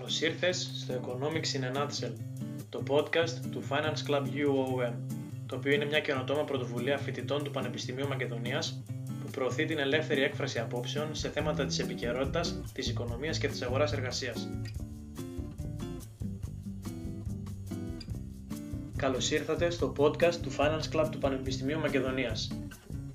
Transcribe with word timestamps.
Καλώς 0.00 0.20
ήρθες 0.20 0.70
στο 0.74 0.94
Economics 1.00 1.60
in 1.60 1.76
a 1.76 1.78
Nutshell, 1.78 2.12
το 2.68 2.82
podcast 2.88 3.30
του 3.50 3.62
Finance 3.68 4.10
Club 4.10 4.22
UOM, 4.22 4.92
το 5.46 5.56
οποίο 5.56 5.72
είναι 5.72 5.84
μια 5.84 6.00
καινοτόμα 6.00 6.44
πρωτοβουλία 6.44 6.98
φοιτητών 6.98 7.44
του 7.44 7.50
Πανεπιστημίου 7.50 8.08
Μακεδονίας 8.08 8.82
που 9.06 9.30
προωθεί 9.30 9.64
την 9.64 9.78
ελεύθερη 9.78 10.22
έκφραση 10.22 10.58
απόψεων 10.58 11.14
σε 11.14 11.28
θέματα 11.28 11.64
της 11.64 11.78
επικαιρότητας, 11.78 12.60
της 12.72 12.88
οικονομίας 12.88 13.38
και 13.38 13.48
της 13.48 13.62
αγοράς 13.62 13.92
εργασίας. 13.92 14.48
Καλώς 18.96 19.30
ήρθατε 19.30 19.70
στο 19.70 19.92
podcast 19.96 20.34
του 20.42 20.52
Finance 20.56 20.96
Club 20.96 21.08
του 21.10 21.18
Πανεπιστημίου 21.18 21.78
Μακεδονίας. 21.78 22.58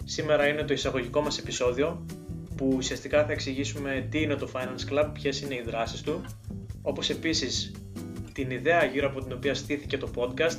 Σήμερα 0.03 0.47
είναι 0.47 0.63
το 0.63 0.73
εισαγωγικό 0.73 1.21
μας 1.21 1.37
επεισόδιο 1.37 2.05
που 2.55 2.73
ουσιαστικά 2.75 3.25
θα 3.25 3.31
εξηγήσουμε 3.31 4.07
τι 4.11 4.21
είναι 4.21 4.35
το 4.35 4.49
Finance 4.53 4.93
Club, 4.93 5.09
ποιες 5.13 5.41
είναι 5.41 5.55
οι 5.55 5.61
δράσεις 5.65 6.01
του, 6.01 6.21
όπως 6.85 7.09
επίσης 7.09 7.71
την 8.33 8.51
ιδέα 8.51 8.83
γύρω 8.85 9.07
από 9.07 9.21
την 9.21 9.33
οποία 9.33 9.53
στήθηκε 9.53 9.97
το 9.97 10.09
podcast, 10.15 10.57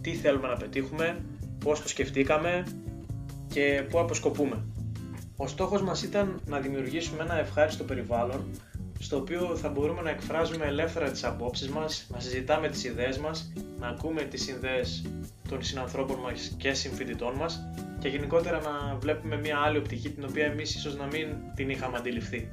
τι 0.00 0.14
θέλουμε 0.14 0.48
να 0.48 0.56
πετύχουμε, 0.56 1.24
πώς 1.64 1.82
το 1.82 1.88
σκεφτήκαμε 1.88 2.66
και 3.48 3.84
πού 3.90 3.98
αποσκοπούμε. 3.98 4.64
Ο 5.36 5.46
στόχος 5.46 5.82
μας 5.82 6.02
ήταν 6.02 6.40
να 6.46 6.58
δημιουργήσουμε 6.58 7.22
ένα 7.22 7.38
ευχάριστο 7.38 7.84
περιβάλλον 7.84 8.44
στο 8.98 9.16
οποίο 9.16 9.56
θα 9.56 9.68
μπορούμε 9.68 10.02
να 10.02 10.10
εκφράζουμε 10.10 10.66
ελεύθερα 10.66 11.10
τις 11.10 11.24
απόψεις 11.24 11.68
μας, 11.68 12.06
να 12.08 12.20
συζητάμε 12.20 12.68
τις 12.68 12.84
ιδέες 12.84 13.18
μας, 13.18 13.52
να 13.78 13.88
ακούμε 13.88 14.22
τις 14.22 14.48
ιδέες 14.48 15.04
των 15.48 15.62
συνανθρώπων 15.62 16.20
μας 16.20 16.54
και 16.56 16.72
συμφοιτητών 16.72 17.34
μας 17.34 17.60
και 17.98 18.08
γενικότερα 18.08 18.60
να 18.60 18.96
βλέπουμε 18.98 19.36
μια 19.36 19.58
άλλη 19.58 19.78
οπτική 19.78 20.10
την 20.10 20.24
οποία 20.24 20.44
εμείς 20.44 20.74
ίσως 20.74 20.96
να 20.96 21.06
μην 21.06 21.28
την 21.54 21.70
είχαμε 21.70 21.96
αντιληφθεί. 21.96 22.50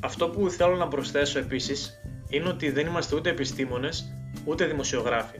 Αυτό 0.00 0.28
που 0.28 0.50
θέλω 0.50 0.76
να 0.76 0.88
προσθέσω 0.88 1.38
επίσης 1.38 1.99
είναι 2.30 2.48
ότι 2.48 2.70
δεν 2.70 2.86
είμαστε 2.86 3.16
ούτε 3.16 3.30
επιστήμονες 3.30 4.14
ούτε 4.44 4.64
δημοσιογράφοι 4.66 5.38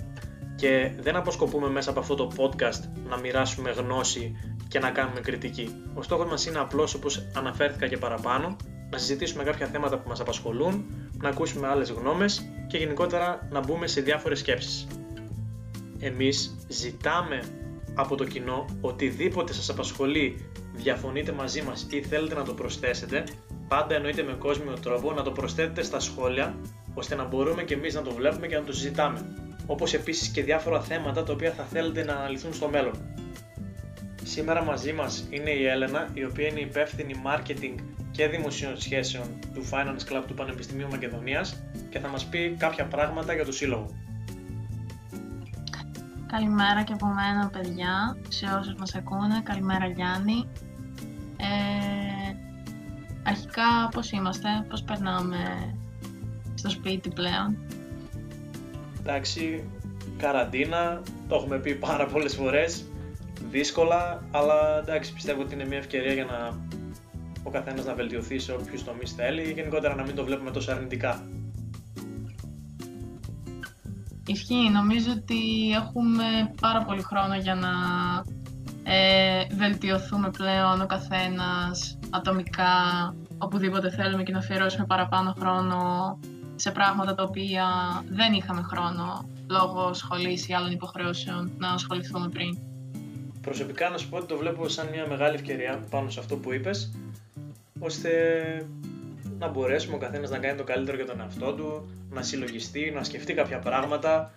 και 0.57 0.93
δεν 1.01 1.17
αποσκοπούμε 1.17 1.69
μέσα 1.69 1.91
από 1.91 2.01
αυτό 2.01 2.15
το 2.15 2.31
podcast 2.37 2.81
να 3.09 3.19
μοιράσουμε 3.19 3.71
γνώση 3.71 4.37
και 4.69 4.79
να 4.79 4.91
κάνουμε 4.91 5.21
κριτική. 5.21 5.83
Ο 5.95 6.03
στόχος 6.03 6.27
μας 6.31 6.47
είναι 6.47 6.59
απλώς 6.59 6.95
όπως 6.95 7.27
αναφέρθηκα 7.35 7.89
και 7.89 7.97
παραπάνω 7.97 8.57
να 8.91 8.99
συζητήσουμε 8.99 9.43
κάποια 9.43 9.67
θέματα 9.67 9.99
που 9.99 10.09
μας 10.09 10.21
απασχολούν, 10.21 10.85
να 11.23 11.29
ακούσουμε 11.29 11.67
άλλες 11.67 11.91
γνώμες 11.91 12.49
και 12.67 12.77
γενικότερα 12.77 13.49
να 13.51 13.61
μπούμε 13.61 13.87
σε 13.87 14.01
διάφορες 14.01 14.39
σκέψεις. 14.39 14.87
Εμείς 15.99 16.57
ζητάμε 16.69 17.43
από 17.95 18.17
το 18.17 18.25
κοινό 18.25 18.65
οτιδήποτε 18.81 19.53
σας 19.53 19.71
απασχολεί, 19.71 20.51
διαφωνείτε 20.75 21.33
μαζί 21.33 21.63
μας 21.63 21.87
ή 21.91 22.03
θέλετε 22.03 22.35
να 22.35 22.45
το 22.45 22.55
προσθέσετε, 22.55 23.25
πάντα 23.69 23.95
εννοείται 23.95 24.23
με 24.23 24.33
κόσμιο 24.33 24.75
τρόπο 24.83 25.13
να 25.13 25.23
το 25.23 25.31
προσθέτετε 25.31 25.83
στα 25.83 26.01
σχόλια, 26.01 26.55
ώστε 26.95 27.15
να 27.15 27.25
μπορούμε 27.25 27.63
και 27.63 27.75
εμείς 27.75 27.95
να 27.95 28.03
το 28.03 28.11
βλέπουμε 28.11 28.47
και 28.47 28.57
να 28.57 28.63
το 28.63 28.73
συζητάμε. 28.73 29.21
Όπως 29.67 29.95
επίσης 29.95 30.29
και 30.29 30.43
διάφορα 30.43 30.81
θέματα 30.81 31.23
τα 31.23 31.33
οποία 31.33 31.53
θα 31.53 31.65
θέλετε 31.65 32.05
να 32.05 32.15
αναλυθούν 32.15 32.55
στο 32.55 32.69
μέλλον. 32.69 32.95
Σήμερα 34.23 34.65
μαζί 34.65 34.93
μας 34.93 35.27
είναι 35.31 35.51
η 35.51 35.67
Έλενα, 35.67 36.09
η 36.15 36.25
οποία 36.25 36.47
είναι 36.47 36.61
υπεύθυνη 36.61 37.15
marketing 37.25 37.75
και 38.11 38.29
δημοσίων 38.29 38.81
σχέσεων 38.81 39.27
του 39.55 39.69
Finance 39.71 40.13
Club 40.13 40.23
του 40.27 40.35
Πανεπιστημίου 40.35 40.89
Μακεδονίας 40.89 41.63
και 41.91 41.99
θα 41.99 42.09
μας 42.09 42.25
πει 42.25 42.57
κάποια 42.59 42.85
πράγματα 42.85 43.35
για 43.35 43.45
το 43.45 43.53
σύλλογο. 43.53 43.87
Καλημέρα 46.27 46.83
και 46.83 46.93
από 46.93 47.07
μένα 47.07 47.51
παιδιά, 47.53 48.17
σε 48.29 48.47
όσους 48.59 48.75
μας 48.75 48.95
ακούνε. 48.95 49.41
Καλημέρα 49.43 49.87
Γιάννη. 49.87 50.49
Ε, 51.37 52.37
αρχικά 53.23 53.89
πώς 53.91 54.11
είμαστε, 54.11 54.49
πώς 54.69 54.83
περνάμε 54.83 55.39
στο 56.61 56.71
σπίτι 56.71 57.09
πλέον. 57.09 57.57
Εντάξει, 59.01 59.65
καραντίνα, 60.17 61.03
το 61.29 61.35
έχουμε 61.35 61.59
πει 61.59 61.75
πάρα 61.75 62.07
πολλές 62.07 62.35
φορές, 62.35 62.85
δύσκολα, 63.51 64.25
αλλά 64.31 64.79
εντάξει 64.79 65.13
πιστεύω 65.13 65.43
ότι 65.43 65.55
είναι 65.55 65.67
μια 65.67 65.79
ευκαιρία 65.79 66.13
για 66.13 66.25
να 66.25 66.59
ο 67.43 67.51
καθένας 67.51 67.85
να 67.85 67.95
βελτιωθεί 67.95 68.39
σε 68.39 68.53
όποιους 68.53 68.85
τομείς 68.85 69.13
θέλει 69.13 69.43
ή 69.43 69.53
γενικότερα 69.53 69.95
να 69.95 70.03
μην 70.03 70.15
το 70.15 70.25
βλέπουμε 70.25 70.51
τόσο 70.51 70.73
αρνητικά. 70.73 71.23
Ισχύει. 74.27 74.71
Νομίζω 74.73 75.13
ότι 75.13 75.71
έχουμε 75.71 76.25
πάρα 76.61 76.85
πολύ 76.85 77.03
χρόνο 77.03 77.35
για 77.35 77.55
να 77.55 77.71
ε, 78.93 79.45
βελτιωθούμε 79.57 80.31
πλέον 80.31 80.81
ο 80.81 80.87
καθένας 80.87 81.99
ατομικά 82.11 82.73
οπουδήποτε 83.39 83.91
θέλουμε 83.91 84.23
και 84.23 84.33
να 84.33 84.39
αφιερώσουμε 84.39 84.87
παραπάνω 84.87 85.35
χρόνο 85.39 85.79
σε 86.61 86.71
πράγματα 86.71 87.15
τα 87.15 87.23
οποία 87.23 87.67
δεν 88.09 88.33
είχαμε 88.33 88.63
χρόνο 88.63 89.29
λόγω 89.49 89.95
σχολής 89.95 90.49
ή 90.49 90.53
άλλων 90.53 90.71
υποχρεώσεων 90.71 91.51
να 91.59 91.69
ασχοληθούμε 91.69 92.29
πριν. 92.29 92.59
Προσωπικά 93.41 93.89
να 93.89 93.99
σου 93.99 94.09
πω 94.09 94.17
ότι 94.17 94.27
το 94.27 94.37
βλέπω 94.37 94.69
σαν 94.69 94.89
μια 94.89 95.07
μεγάλη 95.09 95.35
ευκαιρία 95.35 95.85
πάνω 95.91 96.11
σε 96.11 96.21
αυτό 96.21 96.37
που 96.37 96.53
είπες 96.53 96.93
ώστε 97.79 98.11
να 99.39 99.49
μπορέσουμε 99.49 99.95
ο 99.95 99.99
καθένας 99.99 100.31
να 100.31 100.39
κάνει 100.39 100.59
το 100.59 100.65
καλύτερο 100.65 100.97
για 100.97 101.07
τον 101.07 101.21
εαυτό 101.21 101.53
του, 101.53 101.91
να 102.11 102.23
συλλογιστεί, 102.23 102.91
να 102.95 103.05
σκεφτεί 103.05 103.35
κάποια 103.35 103.59
πράγματα. 103.59 104.33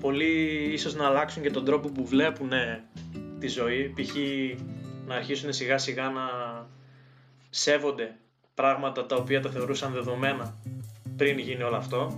Πολλοί 0.00 0.70
ίσως 0.72 0.94
να 0.94 1.06
αλλάξουν 1.06 1.42
και 1.42 1.50
τον 1.50 1.64
τρόπο 1.64 1.88
που 1.88 2.06
βλέπουν 2.06 2.50
τη 3.38 3.48
ζωή. 3.48 3.94
Π.χ. 3.96 4.14
να 5.06 5.14
αρχίσουν 5.14 5.52
σιγά 5.52 5.78
σιγά 5.78 6.10
να 6.10 6.22
σέβονται 7.50 8.16
πράγματα 8.54 9.06
τα 9.06 9.16
οποία 9.16 9.40
τα 9.40 9.50
θεωρούσαν 9.50 9.92
δεδομένα 9.92 10.54
πριν 11.22 11.38
γίνει 11.38 11.62
όλο 11.62 11.76
αυτό. 11.76 12.12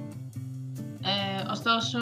Ε, 1.02 1.50
ωστόσο, 1.50 1.98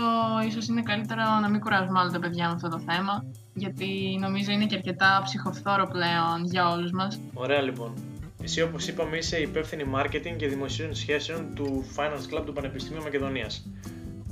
ίσως 0.46 0.66
είναι 0.66 0.82
καλύτερο 0.82 1.22
να 1.40 1.48
μην 1.48 1.60
κουράζουμε 1.60 1.98
άλλο 1.98 2.10
τα 2.10 2.18
παιδιά 2.18 2.46
με 2.46 2.52
αυτό 2.54 2.68
το 2.68 2.78
θέμα, 2.78 3.24
γιατί 3.54 4.18
νομίζω 4.20 4.52
είναι 4.52 4.66
και 4.66 4.74
αρκετά 4.74 5.20
ψυχοφθόρο 5.24 5.86
πλέον 5.86 6.44
για 6.44 6.68
όλους 6.68 6.90
μας. 6.90 7.20
Ωραία 7.34 7.60
λοιπόν. 7.60 7.94
Εσύ, 8.42 8.62
όπως 8.62 8.88
είπαμε, 8.88 9.16
είσαι 9.16 9.38
υπεύθυνη 9.38 9.84
marketing 9.94 10.36
και 10.36 10.48
δημοσίων 10.48 10.94
σχέσεων 10.94 11.54
του 11.54 11.84
Finance 11.96 12.34
Club 12.34 12.42
του 12.46 12.52
Πανεπιστημίου 12.52 13.02
Μακεδονίας. 13.02 13.66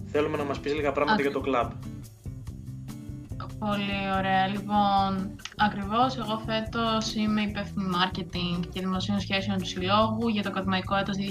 Θέλουμε 0.07 0.37
να 0.37 0.45
μας 0.45 0.59
πεις 0.59 0.75
λίγα 0.75 0.93
πράγματα 0.93 1.23
για 1.23 1.33
το 1.33 1.43
club. 1.47 1.71
Πολύ 3.59 4.01
ωραία. 4.19 4.47
Λοιπόν, 4.47 5.37
ακριβώς 5.61 6.17
εγώ 6.17 6.43
φέτος 6.47 7.15
είμαι 7.15 7.41
υπεύθυνη 7.41 7.87
marketing 7.95 8.61
και 8.73 8.81
δημοσίων 8.81 9.21
σχέσεων 9.21 9.59
του 9.59 9.67
Συλλόγου 9.67 10.29
για 10.29 10.43
το 10.43 10.49
ακαδημαϊκό 10.49 10.97
έτος 10.97 11.17
2019-2020. 11.17 11.23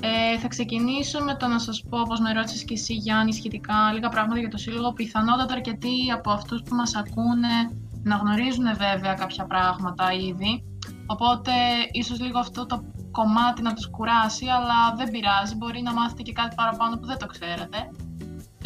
Ε, 0.00 0.38
θα 0.38 0.48
ξεκινήσω 0.48 1.24
με 1.24 1.34
το 1.34 1.46
να 1.46 1.58
σας 1.58 1.84
πω, 1.88 2.00
όπως 2.00 2.20
με 2.20 2.32
ρώτησες 2.32 2.64
και 2.64 2.74
εσύ 2.74 2.94
Γιάννη, 2.94 3.32
σχετικά 3.32 3.92
λίγα 3.92 4.08
πράγματα 4.08 4.40
για 4.40 4.48
το 4.48 4.56
Σύλλογο. 4.56 4.92
Πιθανότατα 4.92 5.54
αρκετοί 5.54 6.10
από 6.14 6.30
αυτούς 6.30 6.62
που 6.62 6.74
μας 6.74 6.94
ακούνε 6.94 7.54
να 8.02 8.16
γνωρίζουν 8.16 8.64
βέβαια 8.64 9.14
κάποια 9.14 9.46
πράγματα 9.46 10.12
ήδη, 10.12 10.64
οπότε 11.06 11.52
ίσως 11.92 12.20
λίγο 12.20 12.38
αυτό 12.38 12.66
το 12.66 12.84
κομμάτι 13.10 13.62
να 13.62 13.74
τους 13.74 13.90
κουράσει, 13.90 14.46
αλλά 14.46 14.94
δεν 14.96 15.10
πειράζει, 15.10 15.54
μπορεί 15.56 15.82
να 15.82 15.92
μάθετε 15.92 16.22
και 16.22 16.32
κάτι 16.32 16.54
παραπάνω 16.54 16.96
που 16.96 17.06
δεν 17.06 17.18
το 17.18 17.26
ξέρετε. 17.26 17.78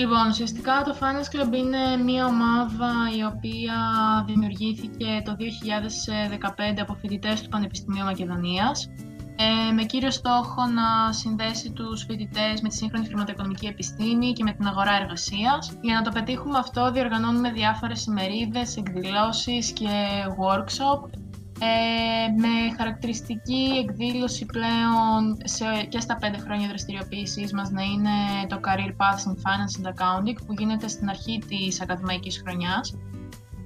Λοιπόν, 0.00 0.28
ουσιαστικά 0.28 0.83
το 0.84 0.97
Finance 1.00 1.34
Club 1.34 1.53
είναι 1.55 2.03
μια 2.05 2.27
ομάδα 2.27 2.93
η 3.19 3.25
οποία 3.25 3.75
δημιουργήθηκε 4.27 5.22
το 5.25 5.37
2015 5.38 6.81
από 6.81 6.94
φοιτητές 6.94 7.43
του 7.43 7.49
Πανεπιστημίου 7.49 8.05
Μακεδονίας 8.05 8.91
ε, 9.37 9.72
με 9.72 9.83
κύριο 9.84 10.11
στόχο 10.11 10.67
να 10.67 11.12
συνδέσει 11.12 11.70
τους 11.73 12.05
φοιτητές 12.05 12.61
με 12.61 12.69
τη 12.69 12.75
σύγχρονη 12.75 13.06
χρηματοοικονομική 13.06 13.67
επιστήμη 13.67 14.32
και 14.32 14.44
με 14.44 14.52
την 14.52 14.67
αγορά 14.67 14.93
εργασίας. 15.00 15.73
Για 15.81 15.94
να 15.94 16.02
το 16.02 16.11
πετύχουμε 16.11 16.58
αυτό 16.58 16.91
διοργανώνουμε 16.91 17.50
διάφορες 17.50 18.05
ημερίδες, 18.05 18.76
εκδηλώσεις 18.76 19.73
και 19.73 19.88
workshop 20.41 21.11
ε, 21.62 22.41
με 22.41 22.75
χαρακτηριστική 22.77 23.71
εκδήλωση 23.83 24.47
πλέον 24.47 25.37
σε, 25.45 25.65
και 25.89 26.01
στα 26.01 26.17
πέντε 26.17 26.39
χρόνια 26.39 26.69
δραστηριοποίησής 26.69 27.53
μας 27.53 27.71
να 27.71 27.83
είναι 27.83 28.47
το 28.49 28.61
Career 28.65 28.91
Paths 28.91 29.25
in 29.29 29.35
Finance 29.45 29.75
and 29.81 29.89
Accounting 29.89 30.37
που 30.47 30.55
γίνεται 30.59 30.89
στην 30.89 31.09
αρχή 31.09 31.43
της 31.49 31.81
ακαδημαϊκής 31.81 32.43
χρονιάς 32.45 32.95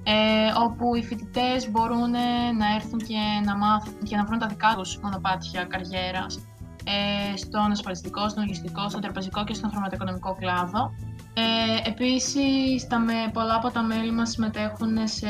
ε, 0.07 0.51
όπου 0.63 0.95
οι 0.95 1.03
φοιτητές 1.03 1.71
μπορούν 1.71 2.11
να 2.57 2.75
έρθουν 2.75 2.99
και 2.99 3.19
να, 3.45 3.57
μάθουν, 3.57 4.03
και 4.03 4.15
να 4.15 4.25
βρουν 4.25 4.39
τα 4.39 4.47
δικά 4.47 4.73
τους 4.77 4.99
μονοπάτια 5.03 5.63
καριέρας 5.63 6.39
ε, 6.83 7.37
στον 7.37 7.71
ασφαλιστικό, 7.71 8.29
στον 8.29 8.43
λογιστικό, 8.43 8.89
στον 8.89 9.01
τραπεζικό 9.01 9.43
και 9.43 9.53
στον 9.53 9.69
χρηματοοικονομικό 9.69 10.35
κλάδο. 10.39 10.91
Ε, 11.37 11.89
επίσης, 11.89 12.87
τα 12.87 12.99
με, 12.99 13.13
πολλά 13.33 13.55
από 13.55 13.71
τα 13.71 13.81
μέλη 13.81 14.11
μας 14.11 14.29
συμμετέχουν 14.29 14.97
σε 15.03 15.27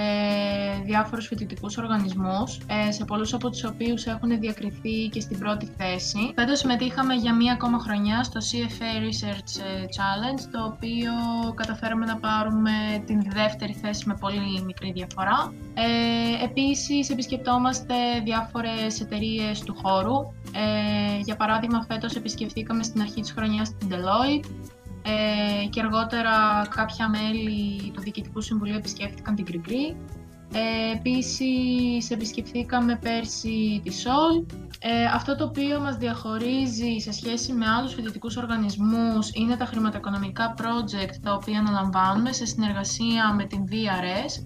διάφορους 0.86 1.28
φοιτητικούς 1.28 1.78
οργανισμούς, 1.78 2.58
ε, 2.88 2.92
σε 2.92 3.06
πολλούς 3.06 3.34
από 3.34 3.50
τους 3.50 3.64
οποίους 3.64 4.06
έχουν 4.06 4.40
διακριθεί 4.40 5.10
και 5.12 5.20
στην 5.20 5.40
πρώτη 5.40 5.74
θέση. 5.78 6.32
Φέτος 6.36 6.60
συμμετείχαμε 6.60 7.14
για 7.14 7.36
μία 7.36 7.54
ακόμα 7.54 7.80
χρονιά 7.80 8.24
στο 8.24 8.40
CFA 8.40 9.02
Research 9.04 9.52
ε, 9.64 9.84
Challenge, 9.96 10.50
το 10.52 10.64
οποίο 10.64 11.14
καταφέραμε 11.56 12.06
να 12.06 12.18
πάρουμε 12.18 12.72
την 13.06 13.22
δεύτερη 13.34 13.74
θέση 13.74 14.08
με 14.08 14.18
πολύ 14.20 14.62
μικρή 14.66 14.92
διαφορά. 14.92 15.54
Ε, 15.74 16.44
επίσης, 16.44 17.10
επισκεπτόμαστε 17.10 17.96
διάφορες 18.24 19.02
εταιρείες 19.02 19.60
του 19.60 19.76
χώρου. 19.84 20.18
Ε, 20.54 21.20
για 21.20 21.36
παράδειγμα, 21.36 21.86
φέτος 21.90 22.16
επισκεφθήκαμε 22.16 22.84
στην 22.84 23.02
αρχή 23.02 23.22
της 23.22 23.32
χρονιάς 23.32 23.78
την 23.78 23.90
Deloitte, 23.92 24.46
ε, 25.06 25.68
και 25.68 25.82
αργότερα 25.82 26.68
κάποια 26.76 27.10
μέλη 27.10 27.92
του 27.92 28.02
Διοικητικού 28.02 28.42
Συμβουλίου 28.42 28.76
επισκέφθηκαν 28.76 29.36
την 29.36 29.46
Γκριγκρή. 29.46 29.96
Ε, 30.54 30.92
επίσης 30.96 32.10
επισκεφθήκαμε 32.12 33.00
πέρσι 33.02 33.82
τη 33.84 33.92
ΣΟΛ. 33.92 34.46
Ε, 34.80 35.06
αυτό 35.14 35.36
το 35.36 35.44
οποίο 35.44 35.80
μας 35.80 35.98
διαχωρίζει 35.98 36.98
σε 36.98 37.12
σχέση 37.12 37.54
με 37.54 37.66
άλλους 37.66 37.94
φοιτητικούς 37.94 38.38
οργανισμούς 38.38 39.32
είναι 39.34 39.56
τα 39.56 39.66
χρηματοοικονομικά 39.66 40.54
project 40.58 41.14
τα 41.22 41.34
οποία 41.34 41.60
αναλαμβάνουμε 41.60 42.32
σε 42.32 42.46
συνεργασία 42.46 43.34
με 43.34 43.46
την 43.46 43.64
VRS, 43.70 44.44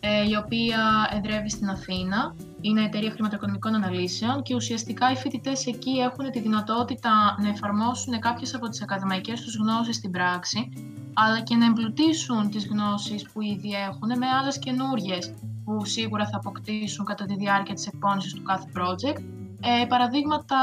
ε, 0.00 0.28
η 0.28 0.36
οποία 0.36 1.10
εδρεύει 1.16 1.50
στην 1.50 1.68
Αθήνα 1.68 2.34
είναι 2.62 2.84
εταιρεία 2.84 3.10
χρηματοοικονομικών 3.10 3.74
αναλύσεων 3.74 4.42
και 4.42 4.54
ουσιαστικά 4.54 5.10
οι 5.10 5.16
φοιτητές 5.16 5.66
εκεί 5.66 5.90
έχουν 5.90 6.30
τη 6.30 6.40
δυνατότητα 6.40 7.36
να 7.42 7.48
εφαρμόσουν 7.48 8.18
κάποιες 8.18 8.54
από 8.54 8.68
τις 8.68 8.82
ακαδημαϊκές 8.82 9.40
τους 9.40 9.56
γνώσεις 9.56 9.96
στην 9.96 10.10
πράξη, 10.10 10.68
αλλά 11.14 11.40
και 11.40 11.56
να 11.56 11.66
εμπλουτίσουν 11.66 12.50
τις 12.50 12.66
γνώσεις 12.66 13.30
που 13.32 13.40
ήδη 13.42 13.70
έχουν 13.72 14.18
με 14.18 14.26
άλλες 14.40 14.58
καινούριε 14.58 15.18
που 15.64 15.84
σίγουρα 15.84 16.26
θα 16.26 16.36
αποκτήσουν 16.36 17.04
κατά 17.04 17.24
τη 17.24 17.34
διάρκεια 17.34 17.74
της 17.74 17.86
εκπόνησης 17.86 18.32
του 18.32 18.42
κάθε 18.42 18.68
project. 18.76 19.22
Ε, 19.60 19.86
παραδείγματα 19.86 20.58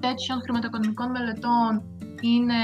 τέτοιων 0.00 0.40
χρηματοοικονομικών 0.42 1.10
μελετών 1.10 1.82
είναι 2.20 2.54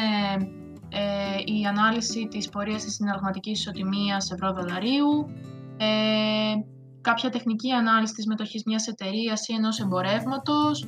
ε, 0.89 1.53
η 1.59 1.65
ανάλυση 1.67 2.29
της 2.31 2.49
πορείας 2.49 2.85
της 2.85 2.95
συναλλαγματικής 2.95 3.61
ισοτιμίας 3.61 4.31
ευρώ-δολαρίου, 4.31 5.31
ε, 5.77 6.74
κάποια 7.05 7.31
τεχνική 7.31 7.71
ανάλυση 7.71 8.15
της 8.15 8.27
μετοχής 8.27 8.63
μιας 8.65 8.87
εταιρείας 8.87 9.49
ή 9.49 9.53
ενός 9.55 9.81
εμπορεύματος, 9.81 10.87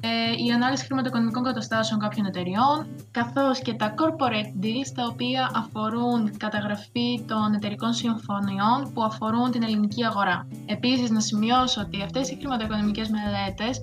ε, 0.00 0.44
η 0.46 0.50
ανάλυση 0.50 0.84
χρηματοοικονομικών 0.84 1.42
καταστάσεων 1.42 2.00
κάποιων 2.00 2.26
εταιριών, 2.26 2.86
καθώς 3.10 3.58
και 3.58 3.72
τα 3.74 3.94
corporate 3.98 4.52
deals, 4.62 4.90
τα 4.94 5.04
οποία 5.10 5.50
αφορούν 5.54 6.36
καταγραφή 6.36 7.24
των 7.26 7.54
εταιρικών 7.54 7.92
συμφωνιών 7.92 8.92
που 8.94 9.02
αφορούν 9.02 9.50
την 9.50 9.62
ελληνική 9.62 10.04
αγορά. 10.04 10.48
Επίσης, 10.66 11.10
να 11.10 11.20
σημειώσω 11.20 11.80
ότι 11.80 12.02
αυτές 12.02 12.30
οι 12.30 12.36
χρηματοοικονομικές 12.40 13.08
μελέτες 13.08 13.74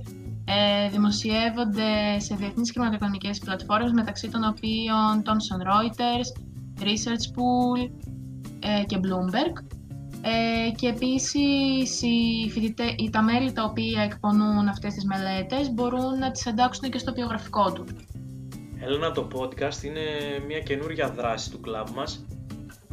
ε, 0.45 0.89
δημοσιεύονται 0.89 2.19
σε 2.19 2.35
διεθνείς 2.35 2.71
χρηματοοικονομικές 2.71 3.39
πλατφόρμες, 3.39 3.91
μεταξύ 3.91 4.29
των 4.29 4.43
οποίων 4.43 5.23
Thomson 5.25 5.59
Reuters, 5.69 6.29
Research 6.87 7.25
Pool 7.35 7.79
ε, 8.59 8.83
και 8.83 8.99
Bloomberg. 9.03 9.80
Ε, 10.21 10.71
και 10.71 10.87
επίσης 10.87 12.01
οι 12.01 12.49
φοιτητέ, 12.51 12.95
τα 13.11 13.21
μέλη 13.21 13.51
τα 13.51 13.63
οποία 13.63 14.01
εκπονούν 14.01 14.67
αυτές 14.67 14.93
τις 14.93 15.05
μελέτες 15.05 15.73
μπορούν 15.73 16.17
να 16.19 16.31
τις 16.31 16.45
εντάξουν 16.45 16.89
και 16.89 16.97
στο 16.97 17.13
βιογραφικό 17.13 17.71
του. 17.71 17.85
Έλενα, 18.79 19.11
το 19.11 19.27
podcast 19.35 19.83
είναι 19.83 20.01
μια 20.47 20.59
καινούργια 20.59 21.09
δράση 21.09 21.51
του 21.51 21.59
κλαμπ 21.59 21.87
μας, 21.95 22.25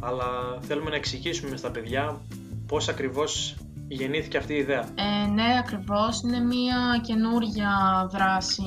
αλλά 0.01 0.59
θέλουμε 0.59 0.89
να 0.89 0.95
εξηγήσουμε 0.95 1.57
στα 1.57 1.71
παιδιά 1.71 2.21
πώς 2.67 2.87
ακριβώς 2.87 3.55
γεννήθηκε 3.87 4.37
αυτή 4.37 4.53
η 4.53 4.57
ιδέα. 4.57 4.89
Ε, 4.95 5.27
ναι, 5.27 5.57
ακριβώς. 5.59 6.21
Είναι 6.21 6.39
μια 6.39 7.01
καινούργια 7.01 7.71
δράση 8.11 8.63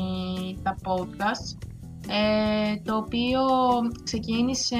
τα 0.62 0.76
podcasts 0.84 1.56
ε, 1.60 1.71
το 2.84 2.96
οποίο 2.96 3.40
ξεκίνησε 4.04 4.76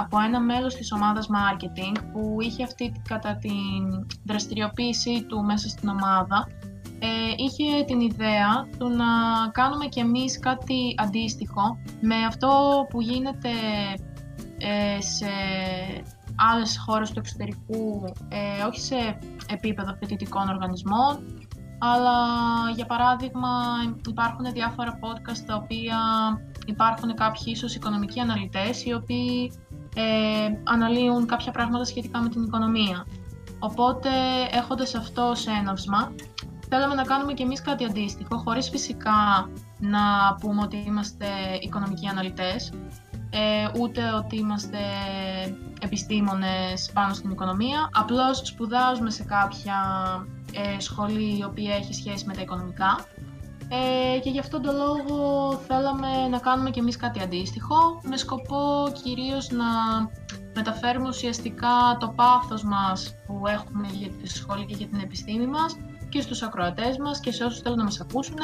από 0.00 0.20
ένα 0.20 0.40
μέλος 0.40 0.74
της 0.74 0.92
ομάδας 0.92 1.28
marketing 1.30 1.96
που 2.12 2.36
είχε 2.40 2.62
αυτή 2.62 2.92
κατά 3.08 3.36
την 3.36 4.06
δραστηριοποίησή 4.24 5.22
του 5.22 5.44
μέσα 5.44 5.68
στην 5.68 5.88
ομάδα. 5.88 6.48
Ε, 6.98 7.34
είχε 7.36 7.84
την 7.84 8.00
ιδέα 8.00 8.68
του 8.78 8.88
να 8.88 9.04
κάνουμε 9.52 9.86
κι 9.86 10.00
εμείς 10.00 10.38
κάτι 10.38 10.94
αντίστοιχο 10.96 11.78
με 12.00 12.14
αυτό 12.28 12.86
που 12.90 13.00
γίνεται 13.00 13.50
ε, 14.58 15.00
σε 15.00 15.26
άλλες 16.36 16.78
χώρες 16.86 17.10
του 17.10 17.18
εξωτερικού, 17.18 18.04
ε, 18.28 18.64
όχι 18.66 18.80
σε 18.80 19.18
επίπεδο 19.48 19.96
φοιτητικών 19.98 20.48
οργανισμών, 20.48 21.35
αλλά 21.78 22.18
για 22.74 22.86
παράδειγμα 22.86 23.48
υπάρχουν 24.08 24.52
διάφορα 24.52 24.98
podcast 25.02 25.42
τα 25.46 25.54
οποία 25.54 25.98
υπάρχουν 26.66 27.14
κάποιοι 27.14 27.42
ίσως 27.46 27.74
οικονομικοί 27.74 28.20
αναλυτές 28.20 28.84
οι 28.84 28.92
οποίοι 28.92 29.52
ε, 29.94 30.02
αναλύουν 30.64 31.26
κάποια 31.26 31.52
πράγματα 31.52 31.84
σχετικά 31.84 32.18
με 32.18 32.28
την 32.28 32.42
οικονομία. 32.42 33.06
Οπότε 33.58 34.10
έχοντας 34.50 34.94
αυτό 34.94 35.32
σε 35.34 35.50
έναυσμα, 35.50 36.12
θέλαμε 36.68 36.94
να 36.94 37.02
κάνουμε 37.02 37.32
και 37.32 37.42
εμείς 37.42 37.62
κάτι 37.62 37.84
αντίστοιχο, 37.84 38.36
χωρίς 38.36 38.68
φυσικά 38.68 39.50
να 39.78 40.34
πούμε 40.40 40.62
ότι 40.62 40.76
είμαστε 40.86 41.26
οικονομικοί 41.60 42.06
αναλυτές, 42.06 42.72
ε, 43.30 43.80
ούτε 43.80 44.12
ότι 44.12 44.36
είμαστε 44.36 44.78
επιστήμονες 45.80 46.90
πάνω 46.92 47.14
στην 47.14 47.30
οικονομία, 47.30 47.90
απλώς 47.92 48.42
σπουδάζουμε 48.44 49.10
σε 49.10 49.24
κάποια 49.24 49.76
ε, 50.56 50.80
σχολή 50.80 51.38
η 51.38 51.44
οποία 51.44 51.74
έχει 51.74 51.94
σχέση 51.94 52.26
με 52.26 52.34
τα 52.34 52.40
οικονομικά 52.40 53.06
ε, 53.68 54.18
και 54.18 54.30
γι' 54.30 54.38
αυτόν 54.38 54.62
τον 54.62 54.74
λόγο 54.76 55.52
θέλαμε 55.52 56.28
να 56.30 56.38
κάνουμε 56.38 56.70
και 56.70 56.80
εμείς 56.80 56.96
κάτι 56.96 57.20
αντίστοιχο 57.20 58.00
με 58.02 58.16
σκοπό 58.16 58.92
κυρίως 59.02 59.50
να 59.50 59.64
μεταφέρουμε 60.54 61.08
ουσιαστικά 61.08 61.96
το 62.00 62.12
πάθος 62.16 62.62
μας 62.62 63.14
που 63.26 63.42
έχουμε 63.46 63.88
για 63.92 64.08
τη 64.08 64.28
σχολή 64.28 64.64
και 64.64 64.74
για 64.74 64.86
την 64.86 65.00
επιστήμη 65.00 65.46
μας 65.46 65.76
και 66.08 66.20
στους 66.20 66.42
ακροατές 66.42 66.98
μας 66.98 67.20
και 67.20 67.32
σε 67.32 67.44
όσους 67.44 67.60
θέλουν 67.60 67.78
να 67.78 67.84
μας 67.84 68.00
ακούσουν. 68.00 68.38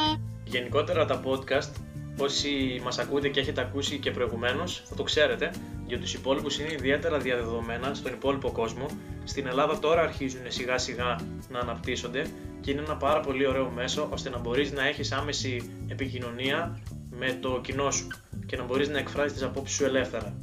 Γενικότερα 0.45 1.05
τα 1.05 1.21
podcast, 1.25 1.73
όσοι 2.19 2.81
μας 2.85 2.99
ακούτε 2.99 3.29
και 3.29 3.41
έχετε 3.41 3.61
ακούσει 3.61 3.99
και 3.99 4.11
προηγουμένως, 4.11 4.83
θα 4.85 4.95
το 4.95 5.03
ξέρετε, 5.03 5.51
για 5.87 5.99
τους 6.01 6.15
υπόλοιπους 6.15 6.59
είναι 6.59 6.73
ιδιαίτερα 6.73 7.19
διαδεδομένα 7.19 7.95
στον 7.95 8.13
υπόλοιπο 8.13 8.51
κόσμο. 8.51 8.87
Στην 9.25 9.47
Ελλάδα 9.47 9.79
τώρα 9.79 10.03
αρχίζουν 10.03 10.41
σιγά 10.49 10.79
σιγά 10.79 11.21
να 11.49 11.59
αναπτύσσονται 11.59 12.27
και 12.61 12.71
είναι 12.71 12.81
ένα 12.81 12.97
πάρα 12.97 13.21
πολύ 13.21 13.47
ωραίο 13.47 13.71
μέσο 13.71 14.09
ώστε 14.11 14.31
να 14.31 14.39
μπορείς 14.39 14.73
να 14.73 14.87
έχεις 14.87 15.13
άμεση 15.13 15.71
επικοινωνία 15.89 16.81
με 17.11 17.39
το 17.41 17.61
κοινό 17.61 17.91
σου 17.91 18.07
και 18.47 18.57
να 18.57 18.65
μπορείς 18.65 18.89
να 18.89 18.99
εκφράζεις 18.99 19.33
τις 19.33 19.43
απόψεις 19.43 19.77
σου 19.77 19.85
ελεύθερα. 19.85 20.35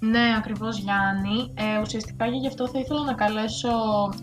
Ναι, 0.00 0.34
ακριβώς 0.38 0.78
Γιάννη. 0.78 1.54
Ε, 1.54 1.80
ουσιαστικά 1.80 2.26
για 2.26 2.38
γι' 2.38 2.46
αυτό 2.46 2.68
θα 2.68 2.78
ήθελα 2.78 3.04
να 3.04 3.14
καλέσω 3.14 3.68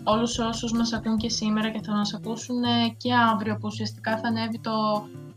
όλους 0.04 0.38
όσους 0.38 0.72
μας 0.72 0.92
ακούν 0.92 1.16
και 1.16 1.28
σήμερα 1.28 1.70
και 1.70 1.80
θα 1.82 1.92
μας 1.92 2.14
ακούσουν 2.14 2.62
ε, 2.62 2.88
και 2.96 3.14
αύριο 3.32 3.54
που 3.54 3.66
ουσιαστικά 3.66 4.18
θα 4.18 4.28
ανέβει 4.28 4.58
το 4.60 4.72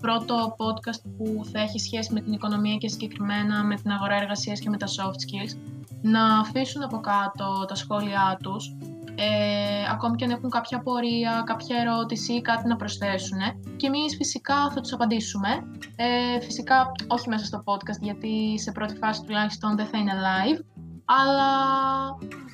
πρώτο 0.01 0.55
podcast 0.57 1.01
που 1.17 1.45
θα 1.51 1.59
έχει 1.59 1.79
σχέση 1.79 2.13
με 2.13 2.21
την 2.21 2.33
οικονομία 2.33 2.75
και 2.75 2.87
συγκεκριμένα 2.87 3.63
με 3.63 3.75
την 3.75 3.91
αγορά 3.91 4.15
εργασίας 4.15 4.59
και 4.59 4.69
με 4.69 4.77
τα 4.77 4.87
soft 4.87 5.19
skills 5.25 5.57
να 6.01 6.39
αφήσουν 6.39 6.83
από 6.83 6.99
κάτω 6.99 7.65
τα 7.67 7.75
σχόλιά 7.75 8.39
τους 8.43 8.75
ε, 9.21 9.91
ακόμη 9.91 10.15
και 10.15 10.23
αν 10.23 10.31
έχουν 10.31 10.49
κάποια 10.49 10.77
απορία, 10.77 11.43
κάποια 11.45 11.77
ερώτηση 11.79 12.33
ή 12.33 12.41
κάτι 12.41 12.67
να 12.67 12.75
προσθέσουν. 12.75 13.39
Και 13.75 13.87
εμείς 13.87 14.15
φυσικά 14.15 14.71
θα 14.71 14.81
τους 14.81 14.93
απαντήσουμε. 14.93 15.49
Ε, 15.95 16.39
φυσικά 16.41 16.91
όχι 17.07 17.29
μέσα 17.29 17.45
στο 17.45 17.63
podcast, 17.65 17.99
γιατί 18.01 18.59
σε 18.59 18.71
πρώτη 18.71 18.95
φάση 18.95 19.23
τουλάχιστον 19.23 19.75
δεν 19.75 19.85
θα 19.85 19.97
είναι 19.97 20.13
live, 20.13 20.59
αλλά 21.05 21.51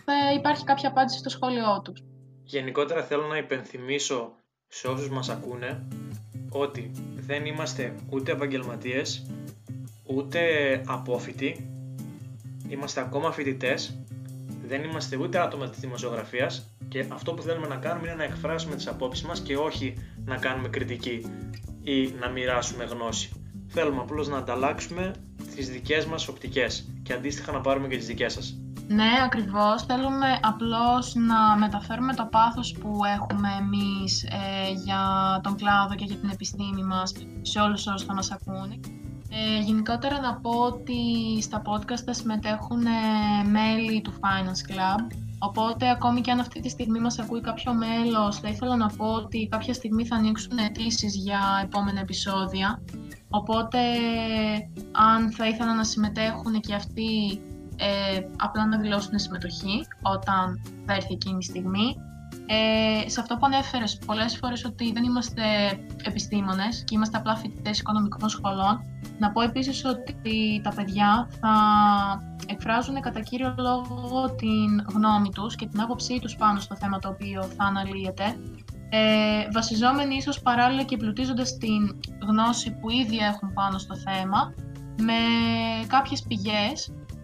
θα 0.06 0.34
υπάρχει 0.36 0.64
κάποια 0.64 0.90
απάντηση 0.90 1.18
στο 1.18 1.30
σχόλιο 1.30 1.82
τους. 1.84 2.04
Γενικότερα 2.44 3.04
θέλω 3.04 3.28
να 3.28 3.38
υπενθυμίσω 3.38 4.32
σε 4.68 4.88
όσους 4.88 5.10
μας 5.10 5.30
ακούνε 5.30 5.88
ότι 6.60 6.92
δεν 7.16 7.46
είμαστε 7.46 7.96
ούτε 8.10 8.32
επαγγελματίες, 8.32 9.26
ούτε 10.04 10.42
απόφοιτοι, 10.86 11.70
είμαστε 12.68 13.02
ακόμα 13.02 13.32
φοιτητές 13.32 14.00
δεν 14.68 14.84
είμαστε 14.84 15.16
ούτε 15.16 15.40
άτομα 15.40 15.70
της 15.70 15.80
δημοσιογραφίας 15.80 16.70
και 16.88 17.06
αυτό 17.10 17.34
που 17.34 17.42
θέλουμε 17.42 17.68
να 17.68 17.76
κάνουμε 17.76 18.08
είναι 18.08 18.16
να 18.16 18.24
εκφράσουμε 18.24 18.76
τις 18.76 18.88
απόψεις 18.88 19.26
μας 19.26 19.40
και 19.40 19.58
όχι 19.58 19.94
να 20.26 20.38
κάνουμε 20.38 20.68
κριτική 20.68 21.26
ή 21.84 22.14
να 22.20 22.30
μοιράσουμε 22.30 22.84
γνώση. 22.84 23.32
Θέλουμε 23.68 24.02
απλώς 24.02 24.28
να 24.28 24.38
ανταλλάξουμε 24.38 25.14
τις 25.56 25.70
δικές 25.70 26.06
μας 26.06 26.28
οπτικές 26.28 26.90
και 27.04 27.14
αντίστοιχα 27.14 27.52
να 27.52 27.62
πάρουμε 27.62 27.88
και 27.88 27.98
τις 27.98 28.08
δικές 28.08 28.34
σας. 28.34 28.65
Ναι, 28.88 29.12
ακριβώς. 29.26 29.84
Θέλουμε 29.84 30.40
απλώς 30.42 31.16
να 31.16 31.58
μεταφέρουμε 31.58 32.14
το 32.14 32.28
πάθος 32.32 32.78
που 32.80 33.00
έχουμε 33.20 33.50
εμείς 33.60 34.24
ε, 34.24 34.72
για 34.86 35.02
τον 35.44 35.56
κλάδο 35.56 35.96
και 35.96 36.06
για 36.06 36.16
την 36.16 36.30
επιστήμη 36.30 36.84
μας 36.84 37.14
σε 37.42 37.60
όλους 37.60 37.88
όσους 37.88 38.04
θα 38.04 38.14
μας 38.14 38.32
ακούνε. 38.32 38.80
Ε, 39.30 39.60
γενικότερα 39.60 40.20
να 40.20 40.36
πω 40.36 40.50
ότι 40.50 41.02
στα 41.42 41.62
podcast 41.62 42.04
θα 42.06 42.14
συμμετέχουν 42.14 42.86
ε, 42.86 43.50
μέλη 43.50 44.02
του 44.02 44.14
Finance 44.14 44.72
Club, 44.72 45.16
οπότε 45.40 45.90
ακόμη 45.90 46.22
και 46.22 46.32
αν 46.32 46.40
αυτή 46.40 46.60
τη 46.60 46.70
στιγμή 46.70 47.00
μας 47.00 47.20
ακούει 47.20 47.42
κάποιο 47.42 47.74
μέλος, 47.74 48.40
θα 48.40 48.50
ήθελα 48.50 48.76
να 48.76 48.88
πω 48.88 49.06
ότι 49.06 49.48
κάποια 49.52 49.74
στιγμή 49.74 50.06
θα 50.06 50.16
ανοίξουν 50.16 50.58
αιτήσεις 50.58 51.16
για 51.16 51.40
επόμενα 51.64 52.00
επεισόδια, 52.00 52.82
οπότε 53.30 53.80
αν 54.92 55.32
θα 55.32 55.48
ήθελα 55.48 55.76
να 55.76 55.84
συμμετέχουν 55.84 56.60
και 56.60 56.74
αυτοί 56.74 57.42
ε, 57.76 58.20
απλά 58.38 58.68
να 58.68 58.78
δηλώσουν 58.78 59.20
συμμετοχή 59.20 59.88
όταν 60.02 60.62
θα 60.86 60.94
έρθει 60.94 61.14
εκείνη 61.14 61.38
η 61.40 61.44
στιγμή. 61.44 61.96
Ε, 62.48 63.10
σε 63.10 63.20
αυτό 63.20 63.36
που 63.36 63.46
ανέφερες 63.46 63.98
πολλές 64.06 64.38
φορές 64.38 64.66
ότι 64.66 64.92
δεν 64.92 65.04
είμαστε 65.04 65.44
επιστήμονες 66.04 66.84
και 66.84 66.96
είμαστε 66.96 67.18
απλά 67.18 67.36
φοιτητές 67.36 67.80
οικονομικών 67.80 68.30
σχολών, 68.30 68.84
να 69.20 69.32
πω 69.32 69.42
επίσης 69.42 69.86
ότι 69.86 70.62
τα 70.64 70.74
παιδιά 70.76 71.30
θα 71.40 71.54
εκφράζουν 72.48 73.02
κατά 73.02 73.20
κύριο 73.20 73.56
λόγο 73.58 74.36
την 74.36 74.86
γνώμη 74.94 75.30
τους 75.30 75.56
και 75.56 75.68
την 75.68 75.82
άποψή 75.82 76.20
τους 76.20 76.36
πάνω 76.36 76.60
στο 76.60 76.76
θέμα 76.76 77.00
το 77.00 77.10
οποίο 77.10 77.44
θα 77.44 77.64
αναλύεται, 77.64 78.36
ε, 78.90 79.48
βασιζόμενοι 79.54 80.16
ίσως 80.16 80.42
παράλληλα 80.42 80.84
και 80.84 80.98
πλουτίζοντας 80.98 81.58
την 81.58 82.00
γνώση 82.28 82.72
που 82.72 82.90
ήδη 82.90 83.18
έχουν 83.18 83.54
πάνω 83.54 83.78
στο 83.78 83.96
θέμα, 83.96 84.54
με 85.02 85.14
κάποιες 85.88 86.22
πηγές 86.28 86.88
ε, 86.88 87.15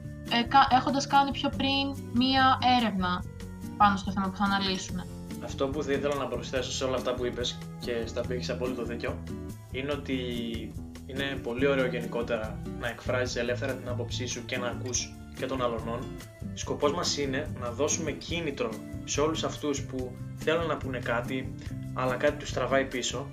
έχοντας 0.69 1.07
κάνει 1.07 1.31
πιο 1.31 1.50
πριν 1.50 2.11
μία 2.13 2.59
έρευνα 2.79 3.23
πάνω 3.77 3.97
στο 3.97 4.11
θέμα 4.11 4.29
που 4.29 4.35
θα 4.38 4.43
αναλύσουν. 4.43 5.03
Αυτό 5.43 5.67
που 5.67 5.83
θα 5.83 5.91
ήθελα 5.91 6.15
να 6.15 6.27
προσθέσω 6.27 6.71
σε 6.71 6.83
όλα 6.83 6.95
αυτά 6.95 7.13
που 7.13 7.25
είπες 7.25 7.57
και 7.79 8.03
στα 8.05 8.21
οποία 8.21 8.35
έχεις 8.35 8.50
απόλυτο 8.50 8.83
δίκιο 8.83 9.23
είναι 9.71 9.91
ότι 9.91 10.17
είναι 11.05 11.39
πολύ 11.43 11.67
ωραίο 11.67 11.85
γενικότερα 11.85 12.61
να 12.79 12.88
εκφράζεις 12.88 13.35
ελεύθερα 13.35 13.73
την 13.73 13.89
άποψή 13.89 14.25
σου 14.25 14.45
και 14.45 14.57
να 14.57 14.67
ακούς 14.67 15.15
και 15.38 15.45
των 15.45 15.61
αλλωνών. 15.61 16.00
Σκοπός 16.53 16.93
μας 16.93 17.17
είναι 17.17 17.47
να 17.59 17.71
δώσουμε 17.71 18.11
κίνητρο 18.11 18.69
σε 19.03 19.21
όλους 19.21 19.43
αυτούς 19.43 19.81
που 19.81 20.11
θέλουν 20.35 20.67
να 20.67 20.77
πούνε 20.77 21.00
κάτι 21.00 21.53
αλλά 21.93 22.15
κάτι 22.15 22.38
τους 22.38 22.53
τραβάει 22.53 22.85
πίσω. 22.85 23.29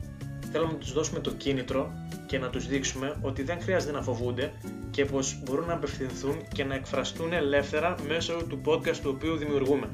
Θέλουμε 0.52 0.73
να 0.73 0.78
τους 0.78 0.93
δώσουμε 0.93 1.21
το 1.21 1.31
κίνητρο 1.31 1.93
και 2.26 2.38
να 2.38 2.49
τους 2.49 2.67
δείξουμε 2.67 3.17
ότι 3.23 3.43
δεν 3.43 3.61
χρειάζεται 3.61 3.93
να 3.93 4.02
φοβούνται 4.02 4.52
και 4.90 5.05
πως 5.05 5.43
μπορούν 5.45 5.67
να 5.67 5.73
απευθυνθούν 5.73 6.49
και 6.55 6.64
να 6.64 6.75
εκφραστούν 6.75 7.33
ελεύθερα 7.33 7.95
μέσω 8.09 8.33
του 8.49 8.61
podcast 8.67 8.97
του 8.97 9.11
οποίου 9.14 9.37
δημιουργούμε. 9.37 9.88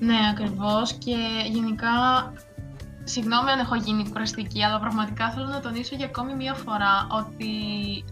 Ναι, 0.00 0.18
ακριβώς 0.32 0.92
και 0.92 1.16
γενικά 1.50 1.92
Συγγνώμη 3.06 3.50
αν 3.50 3.58
έχω 3.58 3.74
γίνει 3.74 4.08
κουραστική, 4.08 4.62
αλλά 4.64 4.78
πραγματικά 4.80 5.30
θέλω 5.30 5.46
να 5.46 5.60
τονίσω 5.60 5.96
για 5.96 6.06
ακόμη 6.06 6.34
μία 6.34 6.54
φορά 6.54 7.06
ότι 7.10 7.50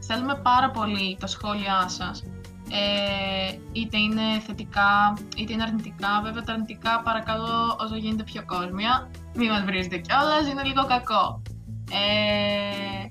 θέλουμε 0.07 0.41
πάρα 0.43 0.71
πολύ 0.71 1.17
τα 1.21 1.26
σχόλιά 1.26 1.88
σας. 1.88 2.23
Ε, 2.71 3.57
είτε 3.73 3.99
είναι 3.99 4.41
θετικά, 4.47 5.19
είτε 5.37 5.52
είναι 5.52 5.62
αρνητικά. 5.62 6.21
Βέβαια 6.23 6.43
τα 6.43 6.52
αρνητικά 6.52 7.00
παρακαλώ 7.05 7.76
όσο 7.81 7.97
γίνεται 7.97 8.23
πιο 8.23 8.45
κόσμια. 8.47 9.11
Μην 9.35 9.50
μας 9.50 9.62
βρίζετε 9.64 9.97
κιόλας, 9.97 10.49
είναι 10.50 10.62
λίγο 10.62 10.87
κακό. 10.87 11.43
Ε, 11.93 13.07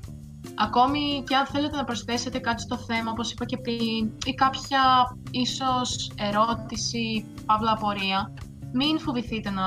Ακόμη 0.55 1.23
και 1.27 1.35
αν 1.35 1.45
θέλετε 1.45 1.75
να 1.75 1.83
προσθέσετε 1.83 2.39
κάτι 2.39 2.61
στο 2.61 2.77
θέμα, 2.77 3.11
όπως 3.11 3.31
είπα 3.31 3.45
και 3.45 3.57
πριν, 3.57 4.11
ή 4.25 4.33
κάποια 4.35 4.81
ίσως 5.31 6.11
ερώτηση, 6.17 7.25
παύλα 7.45 7.71
απορία, 7.71 8.33
μην 8.73 8.99
φοβηθείτε 8.99 9.49
να 9.49 9.63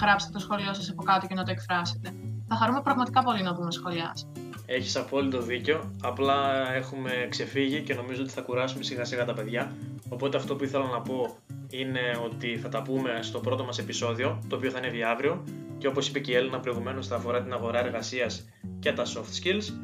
γράψετε 0.00 0.32
το 0.32 0.38
σχόλιο 0.38 0.74
σας 0.74 0.90
από 0.90 1.02
κάτω 1.02 1.26
και 1.26 1.34
να 1.34 1.44
το 1.44 1.50
εκφράσετε. 1.50 2.12
Θα 2.48 2.56
χαρούμε 2.56 2.80
πραγματικά 2.82 3.22
πολύ 3.22 3.42
να 3.42 3.52
δούμε 3.54 3.70
σχόλιά 3.70 4.12
σας. 4.14 4.26
Έχεις 4.66 4.96
απόλυτο 4.96 5.40
δίκιο, 5.40 5.94
απλά 6.02 6.68
έχουμε 6.72 7.26
ξεφύγει 7.28 7.82
και 7.82 7.94
νομίζω 7.94 8.22
ότι 8.22 8.30
θα 8.30 8.40
κουράσουμε 8.40 8.82
σιγά 8.82 9.04
σιγά 9.04 9.24
τα 9.24 9.32
παιδιά. 9.32 9.72
Οπότε 10.08 10.36
αυτό 10.36 10.56
που 10.56 10.64
ήθελα 10.64 10.86
να 10.86 11.00
πω 11.00 11.36
είναι 11.70 12.00
ότι 12.24 12.58
θα 12.58 12.68
τα 12.68 12.82
πούμε 12.82 13.18
στο 13.22 13.38
πρώτο 13.38 13.64
μας 13.64 13.78
επεισόδιο, 13.78 14.42
το 14.48 14.56
οποίο 14.56 14.70
θα 14.70 14.78
ανέβει 14.78 15.02
αύριο 15.02 15.44
και 15.78 15.86
όπως 15.86 16.08
είπε 16.08 16.18
και 16.18 16.32
η 16.32 16.34
Έλληνα 16.34 16.60
προηγουμένως 16.60 17.06
θα 17.06 17.16
αφορά 17.16 17.42
την 17.42 17.52
αγορά 17.52 17.78
εργασίας 17.78 18.44
και 18.78 18.92
τα 18.92 19.04
soft 19.04 19.32
skills. 19.42 19.74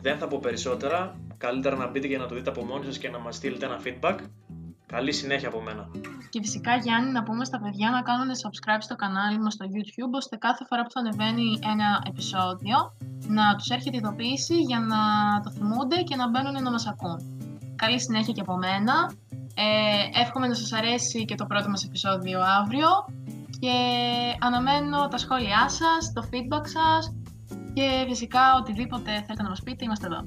Δεν 0.00 0.18
θα 0.18 0.26
πω 0.26 0.38
περισσότερα. 0.38 1.16
Καλύτερα 1.36 1.76
να 1.76 1.90
μπείτε 1.90 2.06
και 2.06 2.18
να 2.18 2.26
το 2.26 2.34
δείτε 2.34 2.50
από 2.50 2.64
μόνοι 2.64 2.84
σας 2.84 2.98
και 2.98 3.08
να 3.08 3.18
μας 3.18 3.36
στείλετε 3.36 3.66
ένα 3.66 3.80
feedback. 3.84 4.16
Καλή 4.86 5.12
συνέχεια 5.12 5.48
από 5.48 5.60
μένα. 5.60 5.90
Και 6.30 6.40
φυσικά 6.42 6.76
Γιάννη 6.76 7.10
να 7.10 7.22
πούμε 7.22 7.44
στα 7.44 7.60
παιδιά 7.60 7.90
να 7.90 8.02
κάνουν 8.02 8.28
subscribe 8.42 8.82
στο 8.88 8.94
κανάλι 8.94 9.38
μας 9.38 9.52
στο 9.52 9.64
YouTube 9.72 10.12
ώστε 10.14 10.36
κάθε 10.36 10.64
φορά 10.68 10.82
που 10.82 10.90
θα 10.90 11.00
ανεβαίνει 11.00 11.58
ένα 11.72 12.02
επεισόδιο 12.06 12.76
να 13.26 13.56
τους 13.56 13.68
έρχεται 13.68 13.96
ειδοποίηση 13.96 14.56
για 14.60 14.80
να 14.80 15.00
το 15.42 15.50
θυμούνται 15.50 15.96
και 16.02 16.16
να 16.16 16.28
μπαίνουν 16.30 16.62
να 16.62 16.70
μας 16.70 16.86
ακούν. 16.86 17.16
Καλή 17.76 18.00
συνέχεια 18.00 18.32
και 18.32 18.40
από 18.40 18.56
μένα. 18.56 19.12
Ε, 19.54 20.20
εύχομαι 20.20 20.46
να 20.46 20.54
σας 20.54 20.72
αρέσει 20.72 21.24
και 21.24 21.34
το 21.34 21.46
πρώτο 21.46 21.68
μας 21.68 21.84
επεισόδιο 21.84 22.40
αύριο 22.60 22.88
και 23.60 23.76
αναμένω 24.38 25.08
τα 25.08 25.18
σχόλιά 25.18 25.68
σας, 25.68 26.12
το 26.12 26.28
feedback 26.30 26.66
σας 26.76 27.12
και 27.74 28.04
φυσικά 28.08 28.54
οτιδήποτε 28.58 29.10
θέλετε 29.10 29.42
να 29.42 29.48
μας 29.48 29.62
πείτε 29.62 29.84
είμαστε 29.84 30.06
εδώ. 30.06 30.26